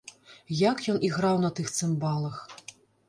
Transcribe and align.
Як 0.61 0.81
ён 0.93 0.97
іграў 1.09 1.35
на 1.45 1.51
тых 1.59 1.67
цымбалах! 1.81 2.41